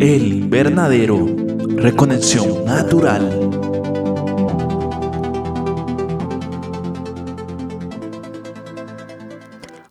[0.00, 1.26] El invernadero.
[1.74, 3.50] Reconexión natural.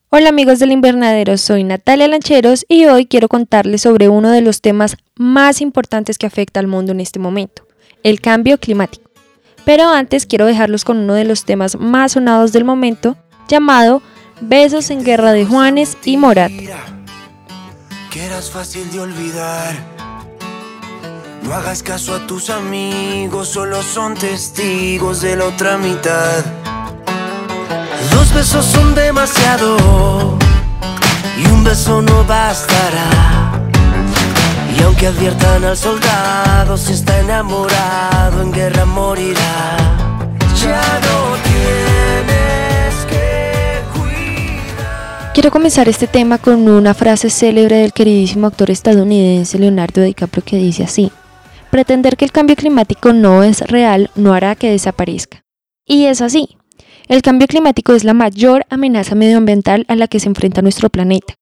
[0.09, 4.62] Hola amigos del invernadero, soy Natalia Lancheros y hoy quiero contarles sobre uno de los
[4.62, 7.68] temas más importantes que afecta al mundo en este momento,
[8.04, 9.12] el cambio climático.
[9.66, 13.18] Pero antes quiero dejarlos con uno de los temas más sonados del momento,
[13.50, 14.02] llamado
[14.39, 16.54] Besos en Guerra de Juanes y Morat.
[18.10, 19.97] Que eras fácil de olvidar.
[21.44, 26.44] No hagas caso a tus amigos, solo son testigos de la otra mitad.
[28.12, 30.38] Dos besos son demasiado
[31.38, 33.62] y un beso no bastará.
[34.78, 39.78] Y aunque adviertan al soldado, si está enamorado, en guerra morirá.
[40.62, 45.34] Ya no tienes que cuidar.
[45.34, 50.58] Quiero comenzar este tema con una frase célebre del queridísimo actor estadounidense Leonardo DiCaprio que
[50.58, 51.12] dice así,
[51.78, 55.44] pretender que el cambio climático no es real no hará que desaparezca.
[55.86, 56.58] Y es así.
[57.08, 61.36] El cambio climático es la mayor amenaza medioambiental a la que se enfrenta nuestro planeta.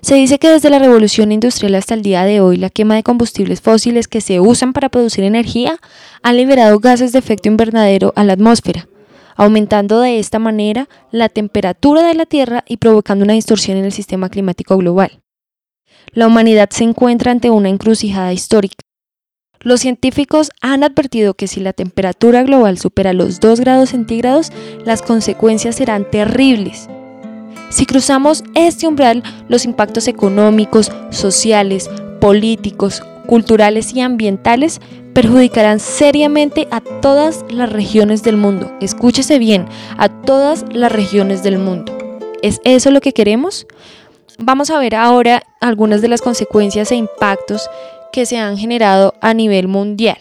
[0.00, 3.02] Se dice que desde la revolución industrial hasta el día de hoy, la quema de
[3.02, 5.80] combustibles fósiles que se usan para producir energía
[6.22, 8.86] ha liberado gases de efecto invernadero a la atmósfera,
[9.34, 13.92] aumentando de esta manera la temperatura de la Tierra y provocando una distorsión en el
[13.92, 15.20] sistema climático global.
[16.12, 18.76] La humanidad se encuentra ante una encrucijada histórica.
[19.64, 24.52] Los científicos han advertido que si la temperatura global supera los 2 grados centígrados,
[24.84, 26.90] las consecuencias serán terribles.
[27.70, 31.88] Si cruzamos este umbral, los impactos económicos, sociales,
[32.20, 34.82] políticos, culturales y ambientales
[35.14, 38.70] perjudicarán seriamente a todas las regiones del mundo.
[38.82, 41.96] Escúchese bien, a todas las regiones del mundo.
[42.42, 43.66] ¿Es eso lo que queremos?
[44.38, 47.70] Vamos a ver ahora algunas de las consecuencias e impactos
[48.14, 50.16] que se han generado a nivel mundial.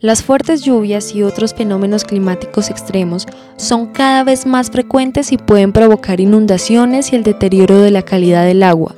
[0.00, 3.26] Las fuertes lluvias y otros fenómenos climáticos extremos
[3.56, 8.44] son cada vez más frecuentes y pueden provocar inundaciones y el deterioro de la calidad
[8.44, 8.94] del agua,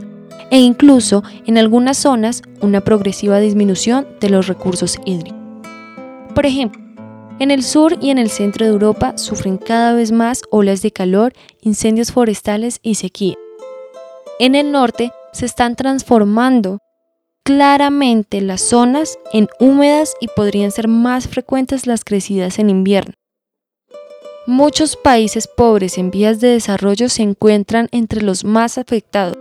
[0.51, 5.39] e incluso en algunas zonas una progresiva disminución de los recursos hídricos.
[6.35, 6.83] Por ejemplo,
[7.39, 10.91] en el sur y en el centro de Europa sufren cada vez más olas de
[10.91, 13.37] calor, incendios forestales y sequía.
[14.41, 16.81] En el norte se están transformando
[17.49, 23.15] claramente las zonas en húmedas y podrían ser más frecuentes las crecidas en invierno.
[24.47, 29.35] Muchos países pobres en vías de desarrollo se encuentran entre los más afectados.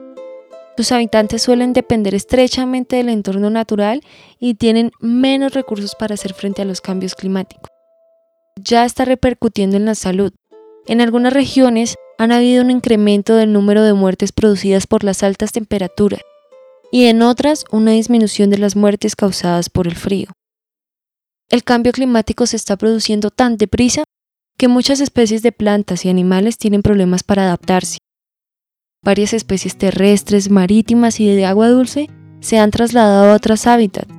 [0.78, 4.02] Sus habitantes suelen depender estrechamente del entorno natural
[4.40, 7.70] y tienen menos recursos para hacer frente a los cambios climáticos.
[8.56, 10.32] Ya está repercutiendo en la salud.
[10.86, 15.52] En algunas regiones han habido un incremento del número de muertes producidas por las altas
[15.52, 16.22] temperaturas
[16.92, 20.28] y en otras una disminución de las muertes causadas por el frío.
[21.50, 24.04] El cambio climático se está produciendo tan deprisa
[24.58, 27.98] que muchas especies de plantas y animales tienen problemas para adaptarse.
[29.04, 32.10] Varias especies terrestres, marítimas y de agua dulce
[32.42, 34.12] se han trasladado a otros hábitats.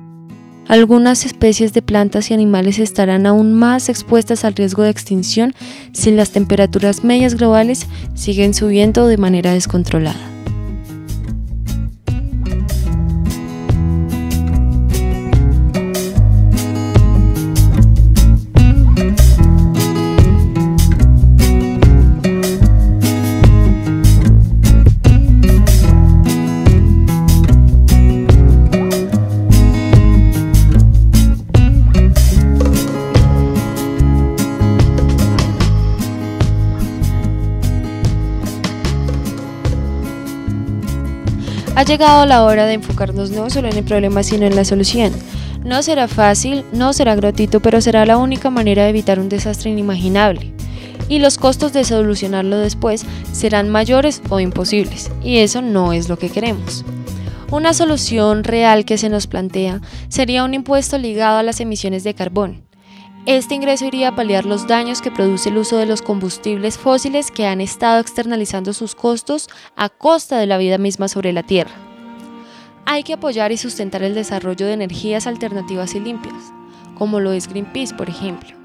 [0.67, 5.53] Algunas especies de plantas y animales estarán aún más expuestas al riesgo de extinción
[5.93, 10.38] si las temperaturas medias globales siguen subiendo de manera descontrolada.
[41.79, 45.13] Ha llegado la hora de enfocarnos no solo en el problema, sino en la solución.
[45.63, 49.69] No será fácil, no será gratuito, pero será la única manera de evitar un desastre
[49.69, 50.53] inimaginable.
[51.07, 56.19] Y los costos de solucionarlo después serán mayores o imposibles, y eso no es lo
[56.19, 56.83] que queremos.
[57.49, 59.79] Una solución real que se nos plantea
[60.09, 62.68] sería un impuesto ligado a las emisiones de carbón.
[63.25, 67.31] Este ingreso iría a paliar los daños que produce el uso de los combustibles fósiles
[67.31, 71.71] que han estado externalizando sus costos a costa de la vida misma sobre la Tierra.
[72.85, 76.53] Hay que apoyar y sustentar el desarrollo de energías alternativas y limpias,
[76.95, 78.57] como lo es Greenpeace, por ejemplo.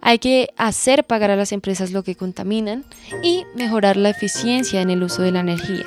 [0.00, 2.84] Hay que hacer pagar a las empresas lo que contaminan
[3.22, 5.86] y mejorar la eficiencia en el uso de la energía.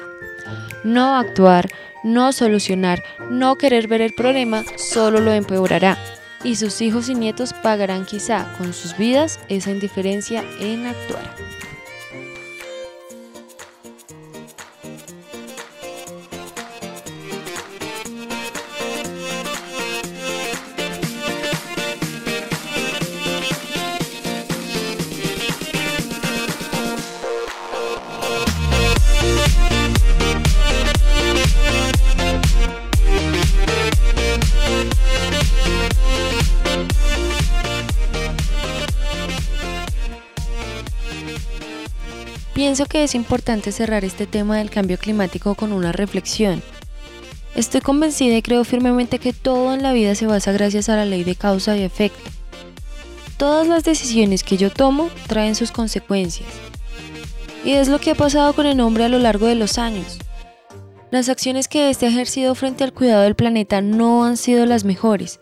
[0.85, 1.69] No actuar,
[2.03, 5.97] no solucionar, no querer ver el problema solo lo empeorará
[6.45, 11.35] y sus hijos y nietos pagarán quizá con sus vidas esa indiferencia en actuar.
[42.75, 46.61] Pienso que es importante cerrar este tema del cambio climático con una reflexión.
[47.55, 51.05] Estoy convencida y creo firmemente que todo en la vida se basa gracias a la
[51.05, 52.29] ley de causa y efecto.
[53.37, 56.49] Todas las decisiones que yo tomo traen sus consecuencias.
[57.63, 60.19] Y es lo que ha pasado con el hombre a lo largo de los años.
[61.11, 64.83] Las acciones que éste ha ejercido frente al cuidado del planeta no han sido las
[64.83, 65.39] mejores.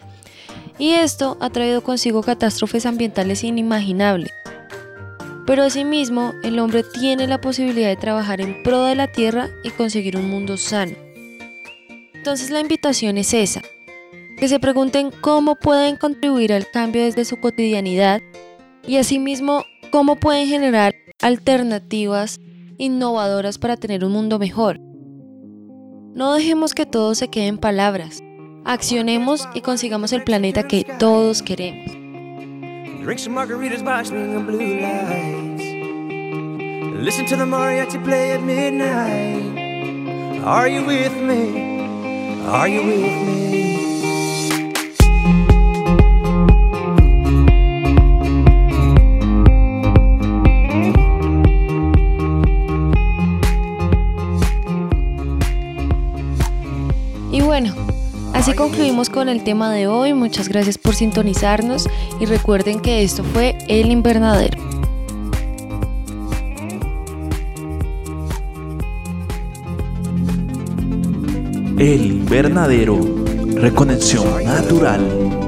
[0.77, 4.31] Y esto ha traído consigo catástrofes ambientales inimaginables
[5.45, 9.69] pero asimismo, el hombre tiene la posibilidad de trabajar en pro de la tierra y
[9.71, 10.93] conseguir un mundo sano.
[12.13, 13.61] Entonces la invitación es esa,
[14.37, 18.21] que se pregunten cómo pueden contribuir al cambio desde su cotidianidad
[18.87, 22.39] y asimismo cómo pueden generar alternativas
[22.77, 24.79] innovadoras para tener un mundo mejor.
[26.13, 28.21] No dejemos que todo se quede en palabras.
[28.65, 32.02] Accionemos y consigamos el planeta que todos queremos.
[33.03, 35.63] Drink some margaritas by swinging blue lights.
[37.03, 39.59] Listen to the mariachi play at midnight.
[40.45, 41.81] Are you with me?
[42.47, 43.43] Are you with me?
[57.33, 57.73] Y bueno,
[58.33, 60.13] Así concluimos con el tema de hoy.
[60.13, 61.87] Muchas gracias por sintonizarnos
[62.19, 64.57] y recuerden que esto fue El Invernadero.
[71.77, 72.99] El Invernadero.
[73.55, 75.43] Reconexión natural.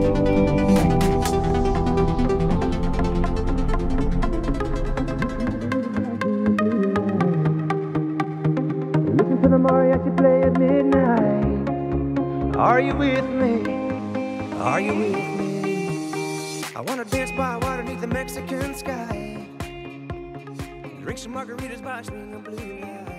[12.57, 14.53] Are you with me?
[14.59, 16.63] Are you with me?
[16.73, 19.45] I wanna dance by water beneath the Mexican sky.
[21.01, 23.14] Drink some margaritas by swinging blue light.